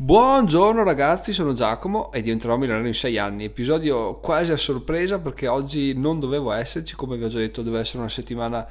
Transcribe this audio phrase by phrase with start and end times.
[0.00, 3.42] Buongiorno ragazzi, sono Giacomo e diventerò milionario in 6 anni.
[3.42, 7.80] Episodio quasi a sorpresa perché oggi non dovevo esserci, come vi ho già detto, deve
[7.80, 8.64] essere una settimana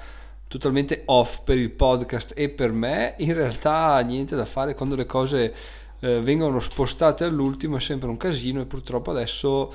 [0.47, 3.15] totalmente off per il podcast e per me.
[3.17, 5.53] In realtà niente da fare quando le cose
[5.99, 9.69] eh, vengono spostate all'ultimo è sempre un casino e purtroppo adesso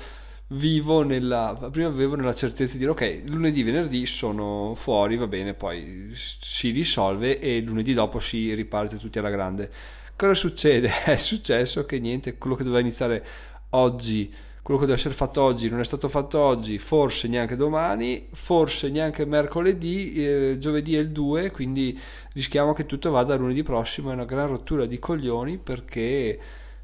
[0.47, 5.53] vivo nella prima avevo nella certezza di dire ok lunedì venerdì sono fuori va bene
[5.53, 9.71] poi si risolve e lunedì dopo si riparte tutti alla grande
[10.15, 10.89] Cosa succede?
[11.05, 13.25] È successo che niente, quello che doveva iniziare
[13.71, 14.31] oggi,
[14.61, 18.89] quello che deve essere fatto oggi non è stato fatto oggi, forse neanche domani, forse
[18.89, 21.99] neanche mercoledì, eh, giovedì è il 2, quindi
[22.33, 26.39] rischiamo che tutto vada lunedì prossimo, è una gran rottura di coglioni perché,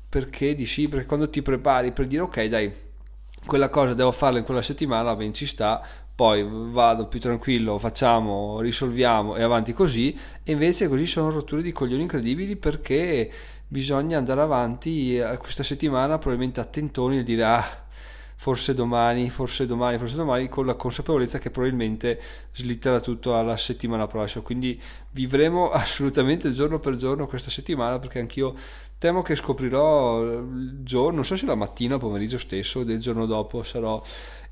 [0.09, 2.73] perché dici, perché quando ti prepari per dire ok dai,
[3.45, 5.81] quella cosa devo farla in quella settimana, ben ci sta,
[6.19, 11.71] poi vado più tranquillo, facciamo, risolviamo e avanti così, e invece così sono rotture di
[11.71, 13.31] coglioni incredibili perché
[13.65, 17.85] bisogna andare avanti eh, questa settimana probabilmente attentoni e dire ah
[18.35, 22.19] forse domani, forse domani, forse domani, con la consapevolezza che probabilmente
[22.51, 24.43] slitterà tutto alla settimana prossima.
[24.43, 24.77] Quindi
[25.11, 28.55] vivremo assolutamente giorno per giorno questa settimana perché anch'io
[28.97, 33.63] temo che scoprirò il giorno, non so se la mattina pomeriggio stesso del giorno dopo
[33.63, 34.03] sarò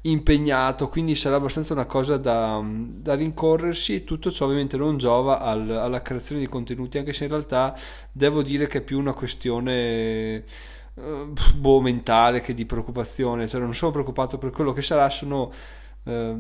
[0.10, 5.40] impegnato, quindi sarà abbastanza una cosa da, da rincorrersi e tutto ciò ovviamente non giova
[5.40, 7.76] al, alla creazione di contenuti, anche se in realtà
[8.12, 10.44] devo dire che è più una questione
[10.96, 15.52] eh, boh, mentale che di preoccupazione, cioè non sono preoccupato per quello che sarà, sono
[16.04, 16.36] eh,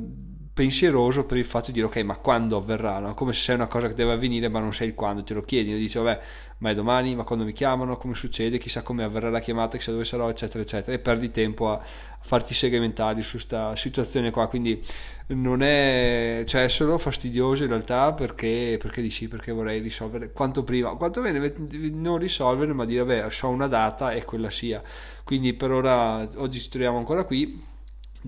[0.58, 2.97] pensieroso per il fatto di dire ok ma quando avverrà?
[2.97, 3.13] No?
[3.13, 5.44] come se sei una cosa che deve avvenire ma non sai il quando te lo
[5.44, 6.19] chiedi e dici vabbè
[6.59, 8.58] ma è domani ma quando mi chiamano come succede?
[8.58, 10.95] Chissà come avverrà la chiamata chissà dove sarò eccetera eccetera.
[10.97, 11.80] E perdi tempo a,
[12.19, 14.47] farti seghe mentali su questa situazione qua.
[14.47, 14.83] Quindi
[15.27, 20.64] non è cioè è solo fastidioso in realtà perché, perché dici perché vorrei risolvere quanto
[20.64, 20.95] prima.
[20.95, 21.53] Quanto bene
[21.92, 24.81] non risolvere ma dire vabbè ho una data e quella sia.
[25.23, 27.75] Quindi per ora oggi ci troviamo ancora qui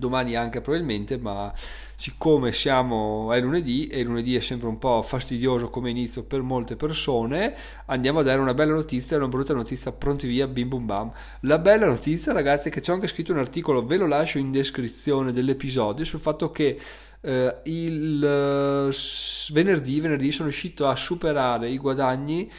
[0.00, 1.52] domani anche probabilmente, ma
[1.94, 6.74] siccome siamo è lunedì e lunedì è sempre un po' fastidioso come inizio per molte
[6.74, 7.54] persone,
[7.86, 11.12] andiamo a dare una bella notizia e una brutta notizia pronti via, bim bum bam.
[11.42, 14.50] La bella notizia, ragazzi, è che c'è anche scritto un articolo, ve lo lascio in
[14.50, 16.80] descrizione dell'episodio sul fatto che
[17.22, 22.50] Uh, il uh, venerdì, venerdì sono riuscito a superare i guadagni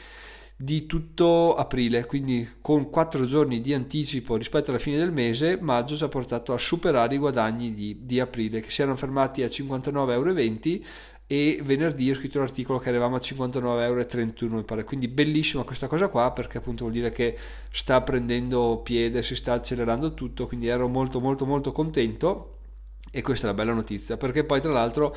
[0.62, 5.96] di tutto aprile, quindi con 4 giorni di anticipo rispetto alla fine del mese, maggio
[5.96, 9.48] ci ha portato a superare i guadagni di, di aprile che si erano fermati a
[9.48, 10.34] 59,20 euro
[11.26, 14.84] e venerdì ho scritto l'articolo che eravamo a 59,31 euro mi pare.
[14.84, 17.36] Quindi bellissima questa cosa qua perché appunto vuol dire che
[17.72, 22.58] sta prendendo piede si sta accelerando tutto quindi ero molto molto molto contento
[23.10, 24.16] e questa è la bella notizia.
[24.16, 25.16] Perché poi tra l'altro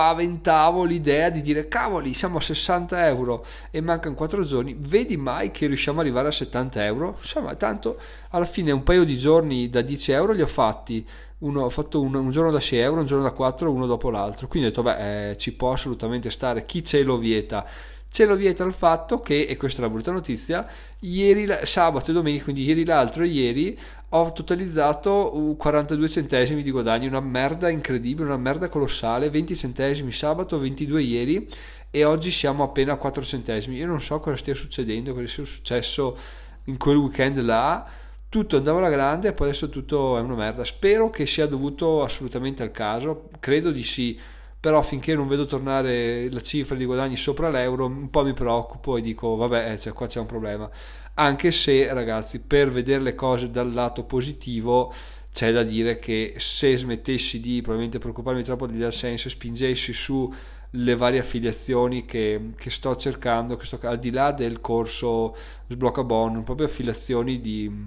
[0.00, 5.50] paventavo l'idea di dire cavoli siamo a 60 euro e mancano 4 giorni vedi mai
[5.50, 7.16] che riusciamo ad arrivare a 70 euro?
[7.18, 7.98] Insomma tanto
[8.30, 11.06] alla fine un paio di giorni da 10 euro li ho fatti.
[11.40, 14.08] Uno, ho fatto un, un, giorno da 6 euro un giorno da 4 uno dopo
[14.08, 14.48] l'altro.
[14.48, 17.66] Quindi ho detto beh eh, ci può assolutamente stare chi ce lo vieta
[18.10, 20.66] ce lo vieta il fatto che, e questa è la brutta notizia,
[21.00, 23.78] ieri, sabato e domenica, quindi ieri l'altro ieri,
[24.10, 30.58] ho totalizzato 42 centesimi di guadagno, una merda incredibile, una merda colossale, 20 centesimi sabato,
[30.58, 31.48] 22 ieri
[31.90, 33.76] e oggi siamo appena a 4 centesimi.
[33.76, 36.18] Io non so cosa stia succedendo, cosa sia successo
[36.64, 37.86] in quel weekend là,
[38.28, 40.64] tutto andava alla grande e poi adesso tutto è una merda.
[40.64, 44.18] Spero che sia dovuto assolutamente al caso, credo di sì
[44.60, 48.98] però finché non vedo tornare la cifra di guadagni sopra l'euro un po' mi preoccupo
[48.98, 50.70] e dico vabbè eh, cioè, qua c'è un problema.
[51.14, 54.92] Anche se ragazzi per vedere le cose dal lato positivo
[55.32, 60.32] c'è da dire che se smettessi di probabilmente preoccuparmi troppo di AdSense e spingessi su
[60.74, 65.34] le varie affiliazioni che, che sto cercando che sto, al di là del corso
[65.68, 67.86] sblocca bon proprio affiliazioni di,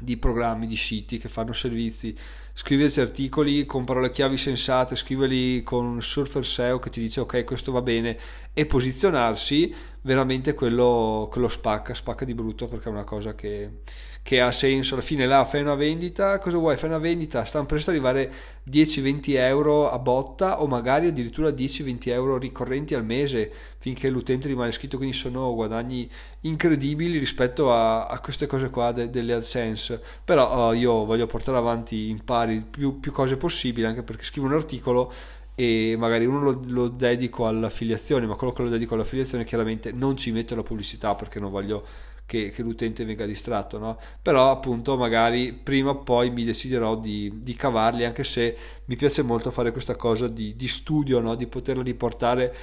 [0.00, 2.16] di programmi di siti che fanno servizi.
[2.52, 7.72] Scriverci articoli con parole chiavi sensate, scriverli con surfer SEO che ti dice ok questo
[7.72, 8.18] va bene.
[8.52, 9.72] E posizionarsi,
[10.02, 13.82] veramente quello, quello spacca, spacca di brutto perché è una cosa che,
[14.28, 14.92] che, ha senso.
[14.92, 16.76] Alla fine là fai una vendita, cosa vuoi?
[16.76, 18.30] Fai una vendita, stanno presto arrivare
[18.70, 24.68] 10-20 euro a botta o magari addirittura 10-20 euro ricorrenti al mese finché l'utente rimane
[24.68, 26.10] iscritto, quindi sono guadagni
[26.42, 30.02] incredibili rispetto a, a queste cose qua de, delle AdSense.
[30.22, 34.46] Però uh, io voglio portare avanti in pari più, più cose possibili anche perché scrivo
[34.46, 35.10] un articolo
[35.54, 40.16] e magari uno lo, lo, dedico all'affiliazione, ma quello che lo dedico all'affiliazione chiaramente non
[40.18, 43.96] ci metto la pubblicità perché non voglio che, che l'utente venga distratto, no?
[44.20, 48.54] però appunto magari prima o poi mi deciderò di, di cavarli, anche se
[48.84, 51.34] mi piace molto fare questa cosa di, di studio, no?
[51.34, 52.54] di poterlo riportare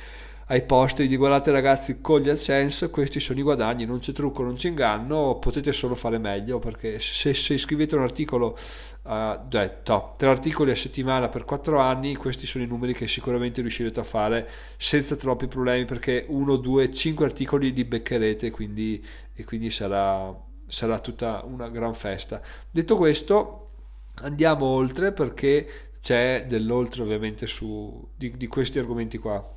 [0.47, 4.43] ai posteri di guardate ragazzi con gli AdSense questi sono i guadagni non c'è trucco
[4.43, 8.55] non c'è inganno potete solo fare meglio perché se, se scrivete un articolo
[9.03, 13.61] uh, detto, tre articoli a settimana per quattro anni questi sono i numeri che sicuramente
[13.61, 14.47] riuscirete a fare
[14.77, 19.03] senza troppi problemi perché uno, due, cinque articoli li beccherete quindi,
[19.33, 20.31] e quindi sarà,
[20.67, 22.39] sarà tutta una gran festa.
[22.69, 23.61] Detto questo
[24.21, 25.67] andiamo oltre perché
[26.01, 29.54] c'è dell'oltre ovviamente su di, di questi argomenti qua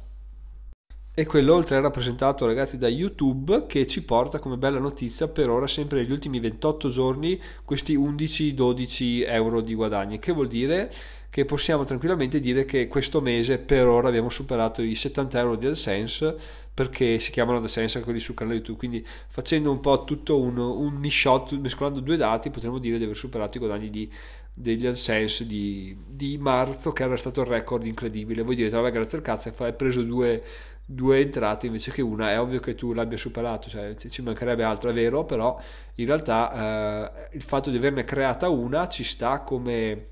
[1.18, 5.66] e quell'oltre è rappresentato ragazzi da YouTube che ci porta come bella notizia per ora
[5.66, 10.20] sempre negli ultimi 28 giorni questi 11-12 euro di guadagni.
[10.20, 10.88] Che vuol dire
[11.28, 15.66] che possiamo tranquillamente dire che questo mese per ora abbiamo superato i 70 euro di
[15.66, 16.36] AdSense
[16.72, 18.78] perché si chiamano AdSense anche quelli sul canale YouTube.
[18.78, 23.16] Quindi facendo un po' tutto un, un shot mescolando due dati potremmo dire di aver
[23.16, 24.08] superato i guadagni di
[24.54, 28.42] degli AdSense di, di marzo che era stato il record incredibile.
[28.42, 30.42] Voi direte vabbè grazie al cazzo hai preso due
[30.90, 34.88] due entrate invece che una, è ovvio che tu l'abbia superato, cioè ci mancherebbe altro,
[34.88, 35.60] è vero, però
[35.96, 40.06] in realtà eh, il fatto di averne creata una ci sta come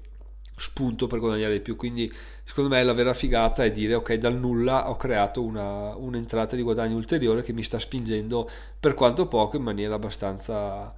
[0.54, 2.12] spunto per guadagnare di più, quindi
[2.44, 6.62] secondo me la vera figata è dire ok dal nulla ho creato una, un'entrata di
[6.62, 8.48] guadagno ulteriore che mi sta spingendo
[8.78, 10.94] per quanto poco in maniera abbastanza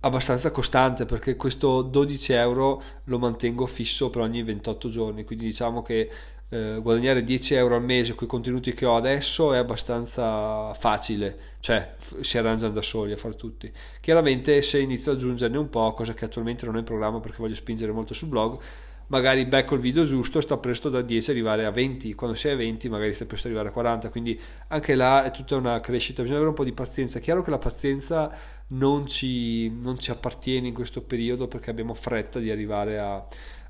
[0.00, 5.24] abbastanza costante perché questo 12 euro lo mantengo fisso per ogni 28 giorni.
[5.24, 6.10] Quindi diciamo che
[6.48, 11.38] eh, guadagnare 10 euro al mese con i contenuti che ho adesso è abbastanza facile,
[11.60, 13.70] cioè f- si arrangiano da soli a far tutti.
[14.00, 17.38] Chiaramente se inizio ad aggiungerne un po', cosa che attualmente non è in programma perché
[17.38, 18.60] voglio spingere molto sul blog,
[19.08, 22.56] magari becco il video giusto, sta presto da 10 arrivare a 20, quando sei a
[22.56, 26.38] 20 magari sta presto arrivare a 40, quindi anche là è tutta una crescita, bisogna
[26.38, 27.18] avere un po' di pazienza.
[27.18, 28.32] Chiaro che la pazienza
[28.68, 33.24] non ci, non ci appartiene in questo periodo perché abbiamo fretta di arrivare a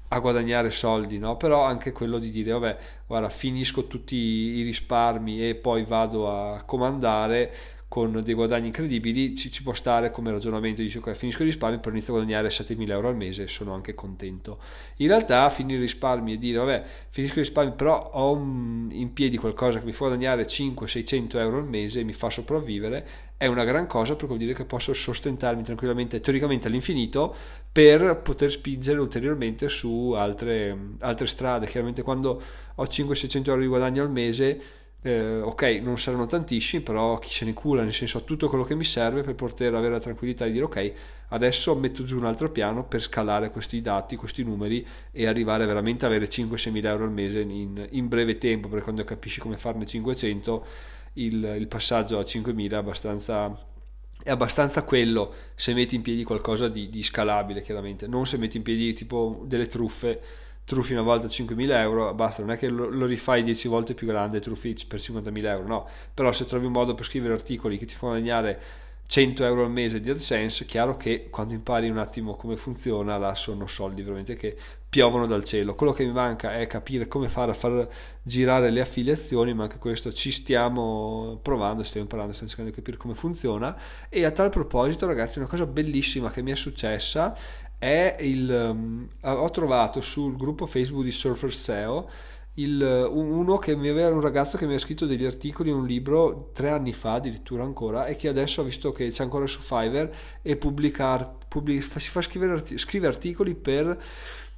[0.08, 1.36] a guadagnare soldi, no?
[1.36, 6.62] però anche quello di dire vabbè guarda finisco tutti i risparmi e poi vado a
[6.62, 7.52] comandare
[7.88, 11.78] con dei guadagni incredibili ci, ci può stare come ragionamento dice ok finisco i risparmi
[11.78, 14.58] però inizio a guadagnare 7.000 euro al mese e sono anche contento.
[14.96, 19.36] In realtà finire i risparmi e dire vabbè finisco i risparmi però ho in piedi
[19.36, 23.06] qualcosa che mi fa guadagnare 500-600 euro al mese e mi fa sopravvivere
[23.36, 27.34] è una gran cosa perché vuol dire che posso sostentarmi tranquillamente teoricamente all'infinito
[27.70, 31.66] per poter spingere ulteriormente su altre, altre strade.
[31.66, 32.42] Chiaramente quando
[32.74, 34.60] ho 500-600 euro di guadagno al mese
[35.06, 38.64] eh, ok, non saranno tantissimi, però chi se ne cula, nel senso ho tutto quello
[38.64, 40.92] che mi serve per poter avere la tranquillità di dire ok,
[41.28, 46.04] adesso metto giù un altro piano per scalare questi dati, questi numeri e arrivare veramente
[46.04, 49.56] a avere 5-6 mila euro al mese in, in, breve tempo, perché quando capisci come
[49.56, 50.66] farne 500
[51.14, 53.74] il, il passaggio a 5.000 è abbastanza
[54.22, 58.08] è abbastanza quello se metti in piedi qualcosa di, di, scalabile chiaramente.
[58.08, 60.20] Non se metti in piedi tipo delle truffe
[60.66, 64.06] truffi una volta 5.000 euro, basta, non è che lo, lo rifai 10 volte più
[64.06, 67.86] grande, truffi per 50.000 euro, no, però se trovi un modo per scrivere articoli che
[67.86, 68.60] ti fanno guadagnare
[69.06, 73.36] 100 euro al mese di AdSense, chiaro che quando impari un attimo come funziona, là
[73.36, 74.56] sono soldi veramente che
[74.88, 75.76] piovono dal cielo.
[75.76, 77.86] Quello che mi manca è capire come fare a far
[78.22, 82.96] girare le affiliazioni, ma anche questo ci stiamo provando, stiamo imparando, stiamo cercando di capire
[82.96, 83.76] come funziona.
[84.08, 87.36] E a tal proposito, ragazzi, una cosa bellissima che mi è successa
[87.78, 92.08] è il um, ho trovato sul gruppo Facebook di Surfer SEO
[92.56, 95.86] il, uno che mi aveva un ragazzo che mi ha scritto degli articoli in un
[95.86, 99.60] libro tre anni fa addirittura ancora e che adesso ha visto che c'è ancora su
[99.60, 100.08] Fiverr
[100.40, 101.18] e pubblica,
[101.48, 104.02] pubblica si fa scrivere scrive articoli per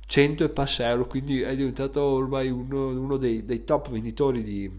[0.06, 4.70] 100 e passa euro quindi è diventato ormai uno, uno dei, dei, top venditori di,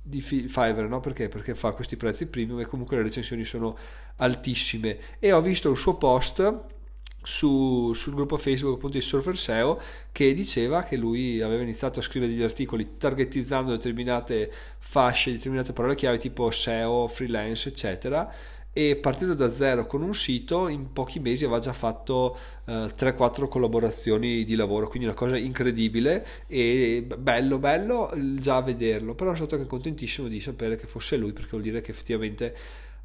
[0.00, 1.00] di Fiverr no?
[1.00, 1.28] perché?
[1.28, 3.76] perché fa questi prezzi premium e comunque le recensioni sono
[4.16, 6.76] altissime e ho visto il suo post
[7.22, 9.80] su, sul gruppo Facebook appunto di Surfer SEO
[10.12, 15.94] che diceva che lui aveva iniziato a scrivere degli articoli targetizzando determinate fasce, determinate parole
[15.94, 18.32] chiave tipo SEO, freelance eccetera.
[18.70, 23.48] E partendo da zero con un sito in pochi mesi aveva già fatto eh, 3-4
[23.48, 29.14] collaborazioni di lavoro quindi una cosa incredibile e bello bello già vederlo.
[29.14, 32.54] Però sono stato anche contentissimo di sapere che fosse lui perché vuol dire che effettivamente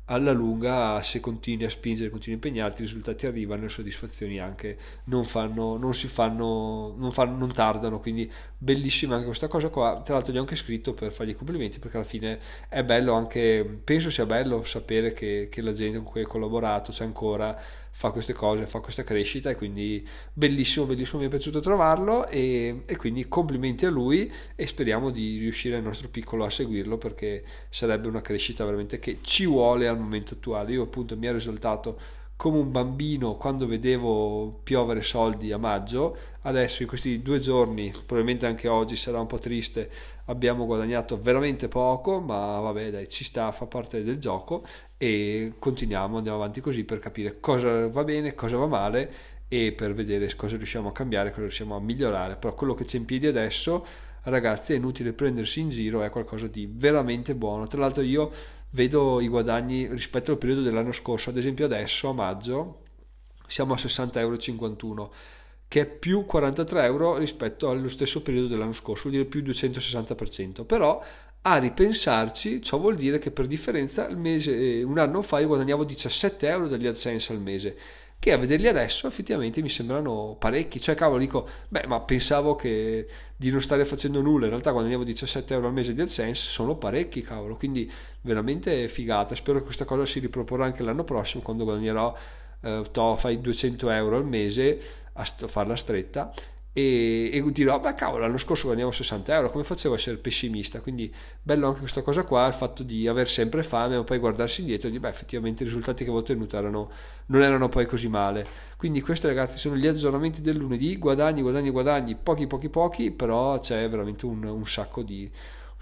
[0.06, 4.40] alla lunga se continui a spingere, continui a impegnarti, i risultati arrivano e le soddisfazioni
[4.40, 9.70] anche non, fanno, non si fanno, non, fanno, non tardano, quindi bellissima anche questa cosa
[9.70, 12.84] qua, tra l'altro gli ho anche scritto per fargli i complimenti perché alla fine è
[12.84, 17.06] bello anche, penso sia bello sapere che, che la gente con cui hai collaborato c'è
[17.06, 17.58] ancora
[17.96, 22.84] fa queste cose, fa questa crescita e quindi bellissimo, bellissimo, mi è piaciuto trovarlo e,
[22.86, 27.44] e, quindi complimenti a lui e speriamo di riuscire nel nostro piccolo a seguirlo perché
[27.70, 30.74] sarebbe una crescita veramente che ci vuole al momento attuale.
[30.74, 36.18] Io appunto mi ero esaltato come un bambino quando vedevo piovere soldi a maggio.
[36.42, 39.90] Adesso in questi due giorni, probabilmente anche oggi sarà un po' triste,
[40.26, 44.66] abbiamo guadagnato veramente poco, ma vabbè dai, ci sta, fa parte del gioco
[44.98, 49.14] e continuiamo, andiamo avanti così per capire cosa va bene, cosa va male
[49.48, 52.36] e per vedere cosa riusciamo a cambiare, cosa riusciamo a migliorare.
[52.36, 53.86] Però quello che c'è in piedi adesso,
[54.24, 57.68] ragazzi, è inutile prendersi in giro, è qualcosa di veramente buono.
[57.68, 58.32] Tra l'altro io
[58.74, 62.82] vedo i guadagni rispetto al periodo dell'anno scorso, ad esempio adesso a maggio
[63.48, 65.14] siamo a 60,51 euro
[65.68, 70.66] che è più 43 euro rispetto allo stesso periodo dell'anno scorso, vuol dire più 260%,
[70.66, 71.04] però
[71.46, 76.48] a ripensarci ciò vuol dire che per differenza mese, un anno fa io guadagnavo 17
[76.48, 77.78] euro dagli AdSense al mese
[78.24, 80.80] che a vederli adesso effettivamente mi sembrano parecchi.
[80.80, 85.04] Cioè, cavolo, dico, beh, ma pensavo che di non stare facendo nulla, in realtà guadagniamo
[85.04, 89.36] 17 euro al mese di AdSense, sono parecchi, cavolo, quindi veramente figata.
[89.36, 92.16] Spero che questa cosa si riproporrà anche l'anno prossimo, quando guadagnerò,
[92.62, 94.80] eh, to, fai 200 euro al mese
[95.12, 96.34] a farla stretta
[96.76, 100.82] e, e dirò, beh cavolo, l'anno scorso guadagnavo 60 euro, come facevo a essere pessimista?
[100.82, 104.62] Quindi bello anche questa cosa qua, il fatto di aver sempre fame, ma poi guardarsi
[104.62, 106.90] indietro e dire, beh effettivamente i risultati che avevo ottenuto erano,
[107.28, 108.48] non erano poi così male.
[108.76, 113.60] Quindi questi ragazzi sono gli aggiornamenti del lunedì, guadagni, guadagni, guadagni, pochi, pochi, pochi, però
[113.60, 115.30] c'è veramente un, un sacco di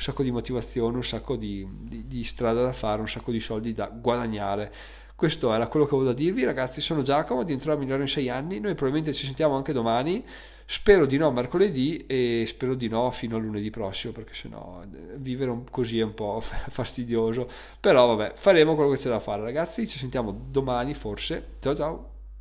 [0.02, 3.40] un sacco di motivazione, un sacco di, di, di strada da fare, un sacco di
[3.40, 4.74] soldi da guadagnare.
[5.16, 6.82] Questo era quello che avevo da dirvi, ragazzi.
[6.82, 8.60] Sono Giacomo, diventerò migliore in 6 anni.
[8.60, 10.26] Noi probabilmente ci sentiamo anche domani.
[10.72, 15.18] Spero di no mercoledì e spero di no fino a lunedì prossimo, perché sennò eh,
[15.18, 17.50] vivere così è un po' fastidioso.
[17.78, 19.86] Però vabbè, faremo quello che c'è da fare, ragazzi.
[19.86, 21.56] Ci sentiamo domani, forse.
[21.60, 22.11] Ciao ciao.